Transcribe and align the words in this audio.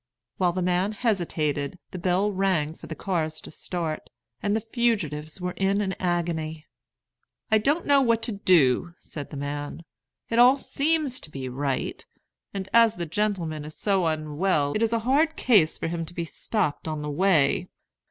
While 0.37 0.53
the 0.53 0.63
man 0.63 0.93
hesitated, 0.93 1.77
the 1.91 1.99
bell 1.99 2.31
rang 2.31 2.73
for 2.73 2.87
the 2.87 2.95
cars 2.95 3.39
to 3.41 3.51
start, 3.51 4.09
and 4.41 4.55
the 4.55 4.59
fugitives 4.61 5.39
were 5.39 5.53
in 5.57 5.79
an 5.79 5.93
agony. 5.99 6.65
"I 7.51 7.59
don't 7.59 7.85
know 7.85 8.01
what 8.01 8.23
to 8.23 8.31
do," 8.31 8.95
said 8.97 9.29
the 9.29 9.37
man. 9.37 9.83
"It 10.27 10.39
all 10.39 10.57
seems 10.57 11.19
to 11.19 11.29
be 11.29 11.47
right; 11.49 12.03
and 12.51 12.67
as 12.73 12.95
the 12.95 13.05
gentleman 13.05 13.63
is 13.63 13.77
so 13.77 14.07
unwell, 14.07 14.73
it 14.75 14.81
is 14.81 14.91
a 14.91 14.97
hard 15.05 15.35
case 15.35 15.77
for 15.77 15.87
him 15.87 16.03
to 16.07 16.15
be 16.15 16.25
stopped 16.25 16.87
on 16.87 17.03
the 17.03 17.11
way. 17.11 17.69